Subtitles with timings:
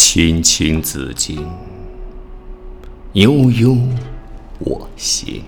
[0.00, 1.44] 青青子衿，
[3.14, 3.76] 悠悠
[4.60, 5.42] 我心。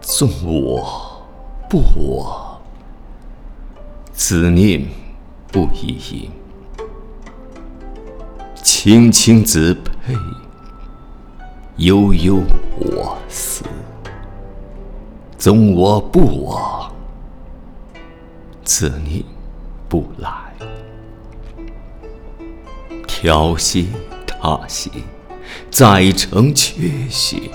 [0.00, 1.26] 纵我
[1.68, 2.62] 不我，
[4.12, 4.86] 子念
[5.50, 6.30] 不已矣。
[8.62, 10.14] 青青子佩，
[11.78, 12.40] 悠悠
[12.78, 13.64] 我思。
[15.36, 16.92] 纵我不往，
[18.62, 19.24] 子念
[19.88, 20.49] 不来。
[23.22, 23.86] 挑兮
[24.26, 24.90] 踏兮，
[25.70, 27.50] 载成阙兮。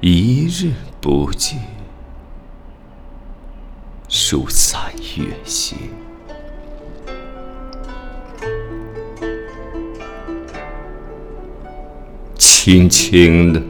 [0.00, 1.56] 一日不见，
[4.32, 4.80] 如三
[5.16, 5.76] 月兮。
[12.36, 13.62] 轻轻的，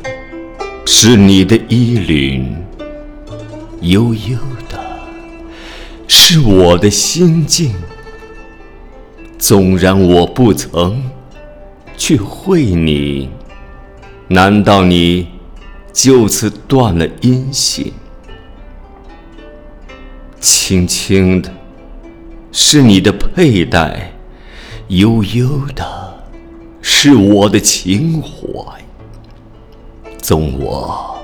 [0.86, 2.56] 是你的衣领；
[3.82, 4.82] 悠悠的，
[6.08, 7.74] 是我的心境。
[9.40, 11.02] 纵然我不曾
[11.96, 13.30] 去会你，
[14.28, 15.28] 难道你
[15.94, 17.90] 就此断了音信？
[20.38, 21.50] 轻轻的，
[22.52, 24.12] 是你的佩戴；
[24.88, 26.22] 悠悠的，
[26.82, 28.30] 是我的情怀。
[30.18, 31.18] 纵我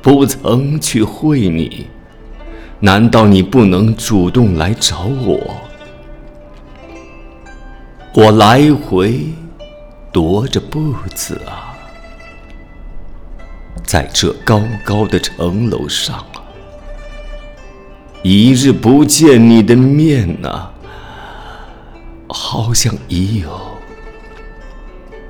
[0.00, 1.86] 不曾去会你，
[2.80, 5.38] 难道你不能主动来找我？
[8.14, 9.26] 我来回
[10.12, 11.76] 踱着步子啊，
[13.84, 16.42] 在这高高的城楼上啊，
[18.22, 20.70] 一日不见你的面呐，
[22.28, 23.50] 好像已有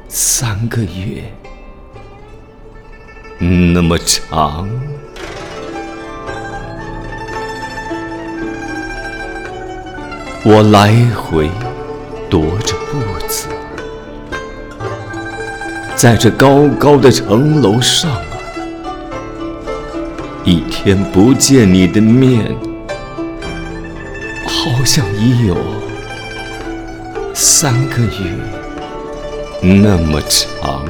[0.09, 1.23] 三个月
[3.39, 4.69] 那么长。
[10.45, 11.51] 我来回。
[12.31, 13.49] 踱着步子，
[15.97, 18.39] 在这高高的城楼上啊，
[20.45, 22.55] 一天不见你的面，
[24.47, 25.57] 好像已有
[27.35, 28.31] 三个月
[29.61, 30.85] 那么长。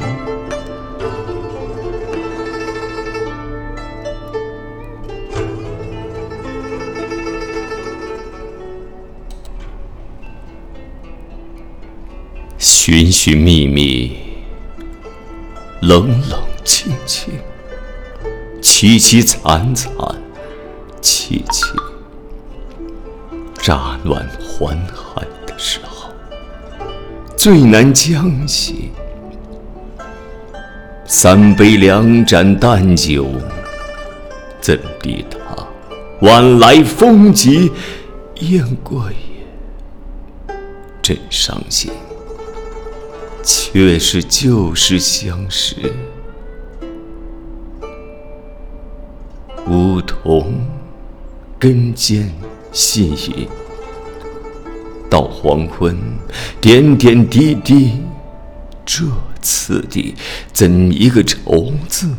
[12.90, 14.16] 寻寻觅觅，
[15.82, 17.34] 冷冷清清，
[18.62, 19.92] 凄凄惨惨，
[21.02, 21.66] 戚戚。
[23.58, 26.08] 乍暖还寒的时候，
[27.36, 28.90] 最难将息。
[31.04, 33.28] 三杯两盏淡酒，
[34.62, 35.38] 怎敌他
[36.22, 37.70] 晚来风急
[38.36, 40.54] 雁过也？
[41.02, 41.92] 真伤心。
[43.50, 45.74] 却是旧时相识，
[49.66, 50.66] 梧桐
[51.58, 52.30] 根间
[52.72, 53.48] 细雨，
[55.08, 55.96] 到黄昏
[56.60, 58.02] 点点滴滴，
[58.84, 59.06] 这
[59.40, 60.14] 次第
[60.52, 62.14] 怎一个愁字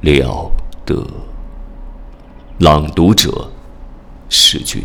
[0.00, 0.50] 了
[0.84, 1.06] 得？
[2.58, 3.48] 朗读者，
[4.28, 4.82] 诗君。